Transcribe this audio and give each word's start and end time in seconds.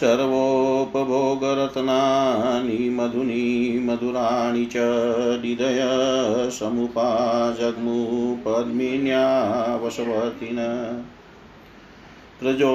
सर्वोपभोगरत्नानि 0.00 2.90
मधुनी 2.90 3.78
मधुराणि 3.78 4.64
च 4.64 4.76
हृदय 5.42 5.80
समुपाजग्मु 6.50 8.36
पद्मिन्या 8.36 9.26
वशवर्तिन 9.84 10.56
त्रजो 12.40 12.70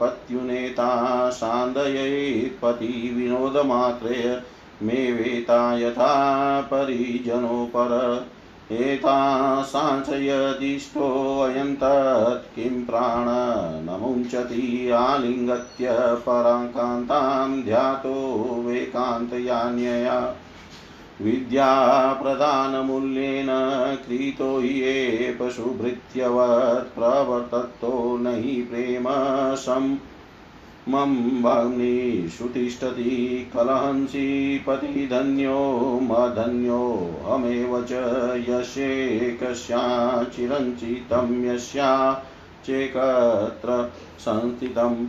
पत्युनेता 0.00 1.30
सान्दयेत्पति 1.30 2.86
मे 4.82 5.12
वेता 5.12 5.78
यथा 5.78 6.60
परिजनोपर 6.60 7.90
एता 8.70 9.62
साञ्चयदिष्टोऽयन्तत् 9.62 12.56
किं 12.56 12.84
प्राण 12.84 13.24
न 13.84 13.98
मुञ्चति 14.02 14.90
आलिङ्गत्य 14.90 15.88
पराकान्तां 15.92 17.62
ध्यातो 17.62 18.64
वेकान्तयान्यया। 18.66 20.34
विद्याप्रदानमूल्येन 21.22 23.46
क्रीतो 24.06 24.60
ये 24.60 25.36
पशुभृत्यवत् 25.40 26.94
प्रवर्ततो 26.94 28.16
न 28.16 28.26
हि 28.26 28.42
प्रेम 28.42 29.04
सं। 29.54 29.96
मम 30.88 31.42
भग्निषुतिष्ठति 31.42 33.50
कलहंसि 33.54 34.64
पतिधन्यो 34.66 36.00
मधन्योऽहमेव 36.02 37.82
च 37.82 37.92
यस्येकस्याचिरञ्चितं 38.48 41.44
यस्या 41.44 42.22
चेकत्र 42.64 43.92
संस्थितम् 44.18 45.06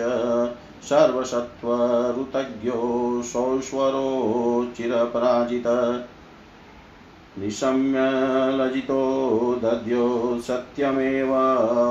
सर्वसत्त्वऋतज्ञो 0.82 3.22
सौश्वरो 3.22 4.66
चिरपराजित। 4.76 5.64
निशम्य 7.38 7.98
लजितो 8.56 9.60
दद्यो 9.62 10.38
सत्यमेव 10.40 11.28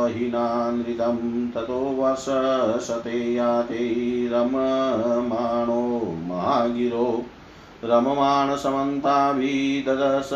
हिनानृतं 0.08 1.52
ततो 1.52 1.74
वर्षशते 1.74 3.34
याते 3.34 4.30
रममाणो 4.32 6.16
महागिरो। 6.28 7.24
रममाणसमन्ताभिददश 7.84 10.30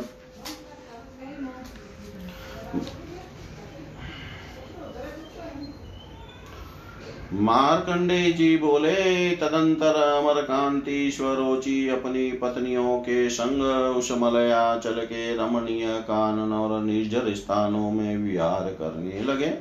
मार्कंडे 7.35 8.31
जी 8.31 8.57
बोले, 8.57 9.29
तदंतर 9.35 9.95
अमर 9.95 10.41
कांति 10.41 11.11
स्वरोचि 11.11 11.89
अपनी 11.89 12.31
पत्नियों 12.31 12.99
के 12.99 13.29
संग 13.29 13.61
उस 13.97 14.11
मलयाचल 14.11 14.91
के 14.91 15.35
रमणीय 15.35 15.85
कानन 15.85 16.53
और 16.53 16.81
निर्जर 16.83 17.33
स्थानों 17.33 17.91
में 17.91 18.17
विहार 18.17 18.63
करने 18.63 19.23
लगे। 19.23 19.51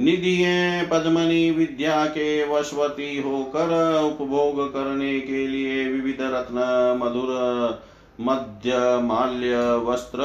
निधिये 0.00 0.82
पद्मनी 0.82 1.50
विद्या 1.50 2.04
के 2.06 2.48
वशवती 2.48 3.22
होकर 3.22 3.70
उपभोग 4.04 4.72
करने 4.72 5.20
के 5.20 5.46
लिए 5.46 5.84
विविध 5.84 6.18
रत्न, 6.20 6.58
मधुर 7.02 7.82
मध्य 8.20 8.72
माल्य, 9.02 9.56
वस्त्र 9.76 10.18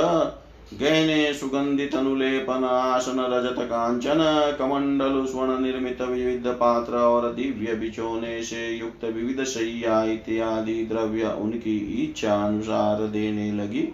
गहने 0.74 1.34
सुगंधित 1.34 1.96
अनुलेपन 1.96 2.64
आसन 2.64 3.20
रजत 3.20 3.60
कांचन, 3.60 4.20
कमंडल 4.60 5.26
स्वर्ण 5.26 5.60
निर्मित 5.62 6.02
विविध 6.02 6.48
पात्र 6.48 6.94
और 6.94 7.32
दिव्य 7.34 7.76
बिछोने 7.76 8.44
से 8.44 8.70
युक्त 8.70 9.06
विविध 9.06 9.44
शैया, 9.44 10.04
इत्यादि 10.04 10.84
द्रव्य 10.84 11.36
उनकी 11.42 11.78
इच्छा 12.04 12.34
अनुसार 12.34 13.08
देने 13.08 13.52
लगी। 13.52 13.88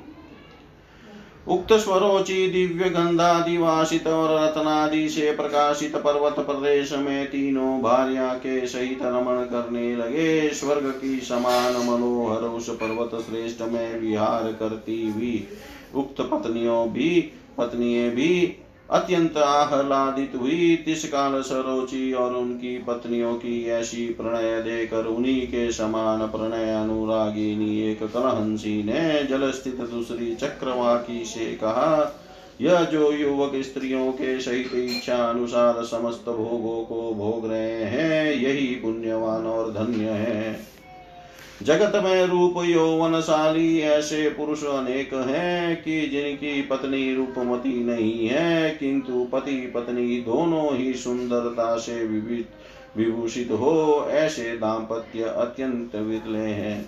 उक्त 1.47 1.73
स्वरोचि 1.73 2.47
दिव्य 2.47 2.89
गंधादि 2.89 3.57
वासित 3.57 4.07
और 4.07 4.39
रत्नादि 4.39 5.09
से 5.09 5.31
प्रकाशित 5.31 5.95
पर्वत 5.95 6.35
प्रदेश 6.39 6.93
में 6.93 7.27
तीनों 7.27 7.81
भार्या 7.81 8.27
के 8.33 8.67
सहित 8.67 8.99
रमण 9.03 9.43
करने 9.43 9.95
लगे। 9.95 10.49
स्वर्ग 10.49 10.89
की 11.01 11.19
समान 11.19 11.75
मनोहर 11.87 12.41
उस 12.41 12.69
पर्वत 12.69 13.21
श्रेष्ठ 13.21 13.61
में 13.61 13.99
विहार 13.99 14.51
करती 14.51 15.11
हुई 15.11 15.47
उक्त 15.95 16.21
पत्नियों 16.21 16.87
भी, 16.89 17.09
पत्निये 17.57 18.09
भी 18.09 18.57
अत्यंत 18.89 19.37
आह्लादित 19.37 20.31
हुई। 20.35 20.75
तिस 20.75 21.05
काल 21.05 21.41
सरोचि 21.41 22.11
और 22.13 22.35
उनकी 22.35 22.77
पत्नियों 22.77 23.33
की 23.35 23.69
ऐसी 23.69 24.07
प्रणय 24.09 24.61
देकर 24.61 25.05
उन्हीं 25.05 25.47
के 25.47 25.71
समान 25.71 26.25
प्रणय 26.27 26.73
अनुरागिनी 26.73 27.79
एक 27.81 28.03
कलहंसी 28.03 28.83
ने 28.83 29.23
जल 29.23 29.51
स्थित 29.51 29.79
दूसरी 29.81 30.33
चक्रवाकी 30.35 31.23
से 31.25 31.45
कहा, 31.45 32.19
यह 32.61 32.83
जो 32.83 33.11
युवक 33.11 33.51
स्त्रियों 33.55 34.11
के 34.11 34.39
सहित 34.39 34.75
इच्छा 34.75 35.15
अनुसार 35.15 35.83
समस्त 35.83 36.25
भोगों 36.27 36.83
को 36.83 37.13
भोग 37.13 37.49
रहे 37.51 37.83
हैं, 37.83 38.33
यही 38.33 38.67
पुण्यवान 38.75 39.45
और 39.45 39.71
धन्य 39.71 40.09
है। 40.09 40.53
जगत 41.61 41.91
में 41.95 42.25
रूप 42.25 42.55
यौवनशाली 42.65 43.79
ऐसे 43.79 44.29
पुरुष 44.29 44.63
अनेक 44.63 45.13
हैं 45.13 45.83
कि 45.83 45.99
जिनकी 46.07 46.61
पत्नी 46.61 47.13
रूपमती 47.15 47.83
नहीं 47.83 48.27
है, 48.27 48.69
किंतु 48.69 49.27
पति 49.31 49.55
पत्नी 49.75 50.17
दोनों 50.21 50.75
ही 50.77 50.93
सुंदरता 50.93 51.75
से 51.77 52.05
विभूषित 52.97 53.51
हो, 53.51 54.05
ऐसे 54.09 54.57
दाम्पत्य 54.57 55.23
अत्यंत 55.23 55.95
विरले 55.95 56.37
हैं। 56.37 56.85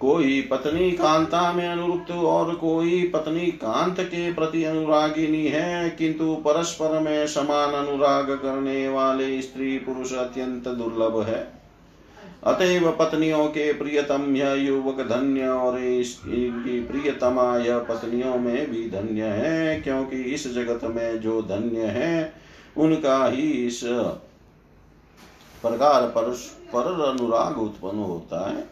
कोई 0.00 0.40
पत्नी 0.40 0.90
कांता 0.90 1.52
में 1.52 1.68
अनुरुक्त 1.68 2.10
और 2.10 2.54
कोई 2.54 3.02
पत्नी 3.14 3.46
कांत 3.46 4.00
के 4.00 4.32
प्रति 4.32 4.64
अनुरागिनी 4.64 5.46
है, 5.46 5.90
किंतु 5.90 6.34
परस्पर 6.34 6.98
में 7.00 7.26
समान 7.26 7.74
अनुराग 7.74 8.30
करने 8.30 8.88
वाले 8.88 9.40
स्त्री 9.42 9.78
पुरुष 9.78 10.12
अत्यंत 10.12 10.68
दुर्लभ 10.68 11.22
है। 11.22 11.57
अतएव 12.42 12.90
पत्नियों 12.90 13.46
के 13.46 13.72
प्रियतम 13.72 14.36
यह 14.36 14.52
युवक 14.52 15.00
धन्य 15.08 15.48
और 15.48 15.78
इनकी 15.78 16.80
प्रियतमा 16.80 17.56
यह 17.56 17.78
पत्नियों 17.78 18.36
में 18.36 18.70
भी 18.70 18.88
धन्य 18.90 19.22
है, 19.22 19.80
क्योंकि 19.80 20.16
इस 20.16 20.54
जगत 20.54 20.84
में 20.84 21.20
जो 21.20 21.42
धन्य 21.42 21.86
है, 21.86 22.32
उनका 22.76 23.26
ही 23.26 23.50
इस 23.66 23.80
प्रकार 25.62 26.02
परस्पर 26.08 27.02
अनुराग 27.02 27.58
उत्पन्न 27.58 27.98
होता 27.98 28.48
है। 28.50 28.66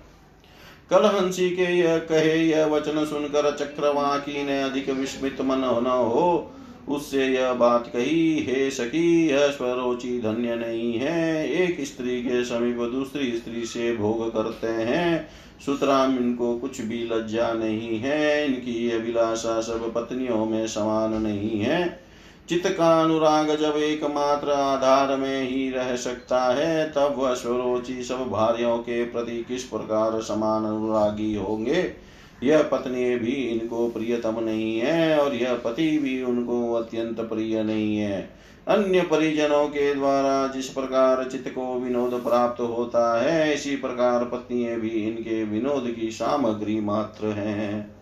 कल 0.91 1.05
हँसी 1.07 1.51
के 1.51 1.63
यह 1.63 1.99
कहे 1.99 2.37
यह 2.37 2.67
वचन 2.67 3.05
सुनकर 3.05 3.51
चक्रवाकी 3.57 4.45
ने 4.45 4.63
अधिक 4.63 4.91
विस्मित 4.91 5.41
मन 5.41 5.59
न 5.83 5.87
हो 5.87 6.53
उससे 6.89 7.27
यह 7.27 7.53
बात 7.53 7.87
कही, 7.87 8.47
हे 8.49 8.71
सखी 8.71 9.29
यह 9.29 9.49
स्वरोचि 9.49 10.21
धन्य 10.25 10.55
नहीं 10.55 10.95
है। 10.95 11.49
एक 11.51 11.87
स्त्री 11.87 12.23
के 12.23 12.45
समीप 12.45 12.77
दूसरी 12.77 13.33
स्त्री 13.37 13.65
से 13.65 13.97
भोग 13.97 14.33
करते 14.33 14.67
हैं। 14.67 15.29
सुतराम 15.67 16.19
इनको 16.19 16.59
कुछ 16.59 16.81
भी 16.81 17.09
लज्जा 17.13 17.53
नहीं 17.53 17.99
है। 17.99 18.47
इनकी 18.47 18.91
अभिलाषा 18.91 19.61
सब 19.61 19.93
पत्नियों 19.95 20.47
में 20.47 20.67
समान 20.67 21.23
नहीं 21.23 21.61
है। 21.61 22.07
चित्त 22.49 22.69
का 22.69 23.03
अनुराग 23.03 23.47
जब 23.47 23.75
एकमात्र 23.77 24.51
आधार 24.51 25.17
में 25.17 25.51
ही 25.51 25.71
रह 25.71 25.97
सकता 25.97 26.55
है, 26.55 26.91
तब 26.91 27.15
वह 27.19 27.35
स्वरोचि 27.35 28.03
सब 28.03 28.29
भार्यों 28.31 28.79
के 28.79 29.05
प्रति 29.05 29.45
किस 29.49 29.65
प्रकार 29.65 30.23
समान 30.23 30.65
अनुरागी 30.65 31.35
होंगे? 31.35 32.07
यह 32.43 32.63
पत्नी 32.63 33.17
भी 33.17 33.33
इनको 33.33 33.89
प्रियतम 33.89 34.41
नहीं 34.41 34.79
है 34.79 35.19
और 35.19 35.35
यह 35.35 35.55
पति 35.55 35.99
भी 35.99 36.23
उनको 36.23 36.73
अत्यंत 36.73 37.21
प्रिय 37.21 37.63
नहीं 37.63 37.97
है। 37.99 38.31
अन्य 38.69 39.01
परिजनों 39.01 39.67
के 39.69 39.95
द्वारा 39.95 40.47
जिस 40.47 40.69
प्रकार 40.69 41.25
चित्त 41.25 41.49
को 41.49 41.75
विनोद 41.75 42.11
प्राप्त 42.11 42.61
होता 42.61 43.21
है, 43.23 43.55
इसी 43.55 43.77
प्रकार 43.77 44.25
पत्नियाँ 44.25 44.81
भी 44.81 44.89
इनके 44.89 45.43
विनोद 45.45 45.95
की 46.01 46.11
सामग्री 46.11 46.81
मात्र 46.81 47.27
हैं। 47.27 47.97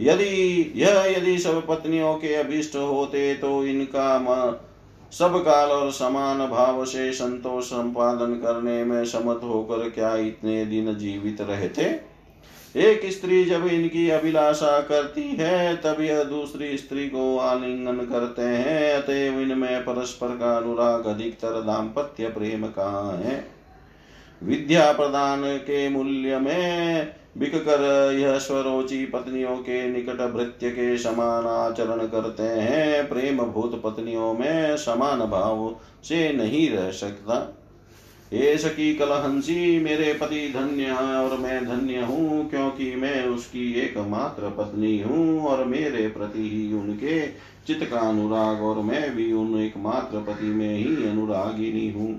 यदि, 0.00 0.72
यह 0.76 1.04
यदि 1.18 1.38
सब 1.38 1.66
पत्नियों 1.66 2.14
के 2.14 2.34
अभिष्ट 2.34 2.76
होते 2.76 3.34
तो 3.34 3.64
इनका 3.64 4.62
सब 5.12 5.36
काल 5.44 5.68
और 5.68 5.90
समान 5.90 6.38
भाव 6.46 6.84
से 6.84 7.12
संतोष 7.12 7.64
संपादन 7.64 8.34
करने 8.34 8.84
में 8.84 9.04
समर्थ 9.04 9.44
होकर 9.44 9.88
क्या 9.90 10.16
इतने 10.16 10.64
दिन 10.66 10.94
जीवित 10.94 11.40
रहते? 11.40 12.15
एक 12.76 13.00
स्त्री 13.12 13.44
जब 13.44 13.66
इनकी 13.66 14.10
अभिलाषा 14.10 14.80
करती 14.80 15.22
है, 15.22 15.76
तब 15.76 16.00
यह 16.00 16.22
दूसरी 16.24 16.76
स्त्री 16.78 17.08
को 17.08 17.38
आलिंगन 17.38 17.96
करते 17.96 18.42
हैं, 18.42 18.92
अतएव 18.94 19.40
इनमें 19.40 19.82
परस्पर 19.82 20.28
का 20.28 20.56
अनुराग 20.56 21.06
अधिकतर 21.06 21.60
दाम्पत्य 21.62 22.28
प्रेम 22.28 22.66
का 22.66 23.18
है। 23.24 23.44
विद्या 24.42 24.92
प्रदान 24.92 25.56
के 25.56 25.88
मूल्य 25.88 26.38
में 26.38 27.12
बिक 27.38 27.54
कर 27.54 28.12
यह 28.12 28.38
स्वरोचि 28.38 29.04
पत्नियों 29.04 29.56
के 29.56 29.88
निकट 29.88 30.20
भृत्य 30.32 30.70
के 30.70 30.98
समान 30.98 31.46
आचरण 31.46 32.06
करते 32.06 32.42
हैं 32.42 33.08
प्रेम 33.08 33.38
भूत 33.38 33.82
पत्नियों 33.84 34.34
में 34.34 34.76
समान 34.76 35.20
भाव 35.20 35.76
से 36.04 36.32
नहीं 36.32 36.70
रह 36.70 36.90
सकता। 36.90 37.62
हे 38.32 38.56
सखी 38.58 38.94
कलहंसी, 38.94 39.78
मेरे 39.80 40.12
पति 40.12 40.48
धन्य 40.54 40.90
और 40.90 41.36
मैं 41.38 41.64
धन्य 41.66 42.00
हूँ 42.00 42.48
क्योंकि 42.50 42.94
मैं 42.96 43.26
उसकी 43.26 43.72
एकमात्र 43.74 44.50
पत्नी 44.50 44.98
हूँ 45.00 45.40
और 45.40 45.64
मेरे 45.64 46.08
प्रति 46.08 46.48
ही 46.50 46.72
उनके 46.72 47.20
चित्त 47.66 47.84
का 47.90 48.00
अनुराग 48.00 48.62
और 48.62 48.82
मैं 48.82 49.14
भी 49.16 49.32
उन 49.32 49.60
एकमात्र 49.60 50.20
पति 50.22 50.46
में 50.46 50.76
ही 50.76 51.08
अनुरागिनी 51.08 51.88
हूँ। 51.90 52.14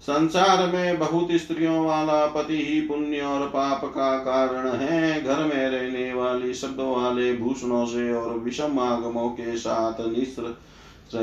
संसार 0.00 0.66
में 0.66 0.98
बहुत 0.98 1.32
स्त्रियों 1.32 1.86
वाला 1.86 2.26
पति 2.26 2.62
ही 2.62 2.80
पुण्य 2.80 3.20
और 3.20 3.46
पाप 3.48 3.84
का 3.84 4.18
कारण 4.18 4.68
है। 4.72 5.22
घर 5.24 5.44
में 5.44 5.68
रहने 5.70 6.12
वाली 6.14 6.54
शब्दों 6.54 6.94
वाले 6.96 7.32
भूषणों 7.36 7.84
से 7.86 8.12
और 8.12 8.38
विषम 8.38 8.78
आगमों 8.78 9.28
के 9.30 9.56
साथ 9.56 10.06
निश्र 10.08 10.56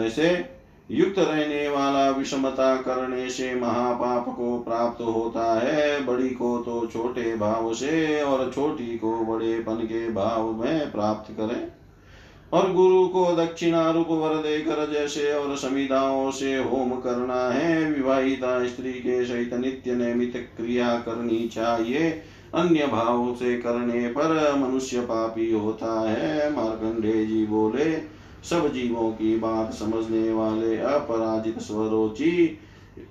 से 0.09 0.54
युक्त 0.91 1.19
रहने 1.19 1.67
वाला 1.67 2.09
विषमता 2.09 2.75
करने 2.75 3.29
से 3.29 3.55
महापाप 3.55 4.25
को 4.25 4.59
प्राप्त 4.59 5.01
होता 5.01 5.59
है। 5.59 6.05
बड़ी 6.05 6.29
को 6.29 6.57
तो 6.57 6.87
छोटे 6.93 7.35
भाव 7.35 7.73
से 7.73 8.23
और 8.23 8.51
छोटी 8.55 8.97
को 8.97 9.25
बड़े 9.25 9.59
पन 9.59 9.75
के 9.75 10.09
भाव 10.09 10.51
में 10.53 10.91
प्राप्त 10.91 11.31
करें। 11.31 11.67
और 12.53 12.73
गुरु 12.73 13.07
को 13.07 13.35
दक्षिणा 13.35 13.91
रूप 13.91 14.07
वर 14.09 14.35
देकर 14.35 14.91
जैसे 14.91 15.33
और 15.33 15.57
समिधाओं 15.57 16.31
से 16.31 16.57
होम 16.57 16.91
करना 16.91 17.49
है। 17.49 17.91
विवाहिता 17.91 18.65
स्त्री 18.67 18.93
के 18.93 19.25
सहित 19.25 19.53
नित्य 19.53 19.95
नियमित 19.95 20.49
क्रिया 20.57 20.95
करनी 20.95 21.47
चाहिए। 21.47 22.09
अन्य 22.55 22.87
भाव 22.87 23.35
से 23.35 23.57
करने 23.57 24.07
पर 24.07 24.55
मनुष्य 24.57 25.01
पापी 25.01 25.51
होता 25.51 26.09
है। 26.09 26.51
मार्कंडे 26.55 27.25
जी 27.25 27.45
बोले 27.45 28.14
सब 28.49 28.73
जीवों 28.73 29.11
की 29.11 29.37
बात 29.37 29.73
समझने 29.73 30.33
वाले 30.33 30.77
अपराजित 30.77 31.59
स्वरोची, 31.59 32.59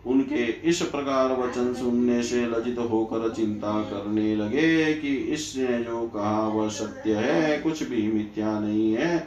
उनके 0.06 0.44
इस 0.44 0.82
प्रकार 0.82 1.32
वचन 1.32 1.74
सुनने 1.74 2.22
से 2.22 2.46
लजित 2.46 2.78
होकर 2.78 3.32
चिंता 3.32 3.80
करने 3.80 4.36
लगे 4.36 4.94
कि 4.94 5.14
इसने 5.14 5.82
जो 5.82 6.08
कहा 6.08 6.48
वह 6.48 6.68
सत्य 6.68 7.14
है, 7.14 7.58
कुछ 7.58 7.82
भी 7.82 8.12
मिथ्या 8.12 8.60
नहीं 8.60 8.94
है। 8.94 9.18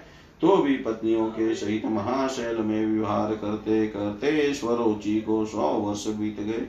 तो 0.41 0.57
भी 0.57 0.73
पत्नियों 0.77 1.27
के 1.27 1.55
सहित 1.55 1.85
महाशैल 1.85 2.57
में 2.57 2.85
विहार 2.85 3.33
करते 3.35 3.87
करते 3.87 4.53
स्वरोची 4.53 5.21
को 5.21 5.45
सौ 5.45 5.61
वर्ष 5.61 6.07
बीत 6.07 6.39
गए। 6.39 6.67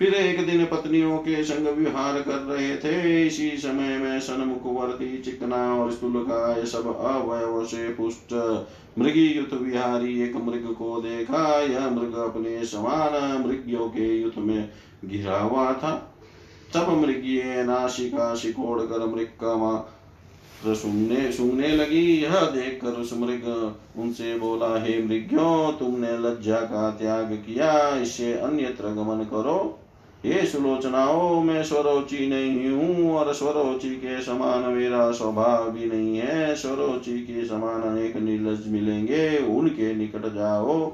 फिर 0.00 0.14
एक 0.14 0.46
दिन 0.46 0.64
पत्नियों 0.64 1.16
के 1.18 1.44
संग 1.44 1.66
विहार 1.68 2.20
कर 2.20 2.38
रहे 2.38 2.76
थे। 2.76 3.26
इसी 3.26 3.48
समय 3.50 3.96
में 3.98 4.20
सन्मुखवर्ती, 4.20 5.18
चिकना 5.18 5.74
और 5.74 5.90
स्थूलकाय 5.92 6.64
सब 6.64 6.86
अवयव 6.96 7.64
से 7.64 7.88
पुष्ट। 7.88 8.32
मृगी 8.98 9.26
युद्ध 9.26 9.52
विहारी 9.54 10.22
एक 10.22 10.36
मृग 10.36 10.74
को 10.78 11.00
देखा। 11.00 11.60
यह 11.60 11.90
मृग 11.90 12.14
अपने 12.14 12.64
समान 12.64 13.44
मृगियों 13.46 13.88
के 13.88 14.16
युद्ध 14.16 14.38
में 14.38 14.70
घिरा 15.04 15.38
हुआ 15.38 15.72
था। 15.72 15.92
तब 16.74 16.88
मृगीय 16.90 17.42
नाशिका 17.44 18.34
सिकोड़ 18.34 18.80
कर 18.80 19.06
मृग 19.06 19.28
का 19.44 19.94
सुनने 20.74 21.32
सुनने 21.32 21.68
लगी। 21.68 22.22
यह 22.22 22.40
देखकर 22.40 22.88
उस 22.88 23.12
मृग 23.12 23.74
उनसे 23.96 24.38
बोला, 24.38 24.82
हे 24.84 25.02
मृग्यो, 25.02 25.72
तुमने 25.72 26.18
लज्जा 26.18 26.60
का 26.60 26.90
त्याग 26.90 27.32
किया। 27.46 28.00
इससे 28.00 28.32
अन्यत्र 28.32 28.88
गमन 28.88 29.24
करो। 29.24 29.76
ये 30.24 30.44
सुलोचनाओं 30.46 31.42
में 31.42 31.62
स्वरोचि 31.64 32.26
नहीं 32.26 32.70
हूँ 32.70 33.12
और 33.12 33.32
स्वरोचि 33.34 33.90
के 33.90 34.20
समान 34.22 34.64
मेरा 34.64 35.10
स्वभाव 35.10 35.70
भी 35.70 35.86
नहीं 35.86 36.16
है। 36.18 36.54
स्वरोचि 36.56 37.18
के 37.20 37.44
समान 37.44 37.82
अनेक 37.82 38.16
नीलज 38.16 38.66
मिलेंगे, 38.66 39.38
उनके 39.38 39.94
निकट 39.94 40.26
जाओ। 40.34 40.92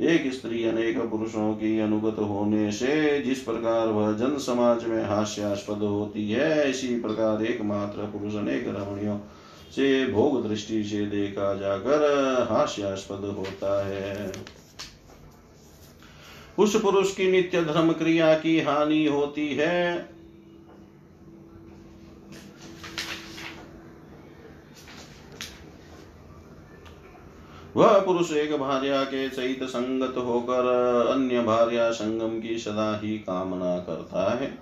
एक 0.00 0.32
स्त्री 0.32 0.64
अनेक 0.64 0.98
पुरुषों 1.00 1.52
की 1.54 1.78
अनुगत 1.80 2.18
होने 2.18 2.70
से 2.72 3.20
जिस 3.22 3.38
प्रकार 3.38 3.88
वह 3.88 4.12
जन 4.12 4.38
समाज 4.38 4.84
में 4.84 5.02
हास्यास्पद 5.04 5.82
होती 5.82 6.30
है, 6.30 6.70
इसी 6.70 6.94
प्रकार 7.00 7.44
एकमात्र 7.44 8.06
पुरुष 8.12 8.34
अनेक 8.34 8.68
रमणियों 8.68 9.18
से 9.70 10.06
भोग 10.06 10.48
दृष्टि 10.48 10.82
से 10.84 11.04
देखा 11.06 11.54
जाकर 11.54 12.46
हास्यास्पद 12.50 13.24
होता 13.38 13.86
है। 13.88 14.32
उस 16.60 16.82
पुरुष 16.82 17.16
की 17.16 17.30
नित्य 17.32 17.64
धर्म 17.64 17.92
क्रिया 17.92 18.34
की 18.34 18.60
हानि 18.60 19.06
होती 19.06 19.48
है। 19.48 20.08
वह 27.76 28.00
पुरुष 28.00 28.32
एक 28.32 28.58
भार्या 28.58 29.04
के 29.04 29.28
सहित 29.28 29.62
संगत 29.64 30.14
होकर 30.16 30.66
अन्य 31.10 31.42
भार्या 31.42 31.90
संगम 31.90 32.40
की 32.40 32.58
सदा 32.58 33.00
ही 33.04 33.18
कामना 33.18 33.78
करता 33.78 34.38
है। 34.38 34.58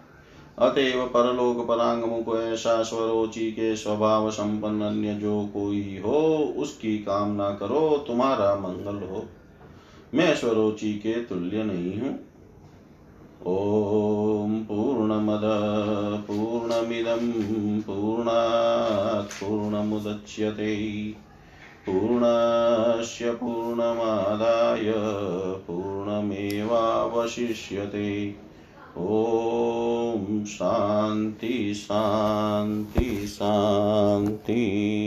अतएव 0.58 1.06
परलोक 1.06 1.68
परांगमुख 1.68 2.38
ऐसा 2.40 2.82
स्वरोचि 2.82 3.52
के 3.52 3.76
स्वभाव 3.76 4.30
संपन्न 4.30 4.82
अन्य 4.82 5.14
जो 5.14 5.50
कोई 5.54 6.02
हो, 6.04 6.38
उसकी 6.56 6.98
कामना 6.98 7.50
करो, 7.50 8.04
तुम्हारा 8.06 8.54
मंगल 8.54 9.08
हो। 9.08 9.26
मैं 10.14 10.36
स्वरोचि 10.36 10.94
के 10.94 11.12
तुल्य 11.12 11.64
नहीं 11.64 12.00
हूँ। 12.00 12.18
ॐ 13.46 14.64
पूर्णमद, 14.64 15.40
पूर्णमिदं, 16.28 17.80
पूर्णात् 17.80 19.40
पूर्णमुदच्यते। 19.40 21.14
पूर्णस्य 21.86 23.30
पूर्णमादाय, 23.30 24.92
पूर्णमेवावशिष्यते। 25.58 28.34
ॐ 28.98 30.44
शान्ति 30.44 31.74
शान्ति 31.74 33.26
शान्ति। 33.26 34.94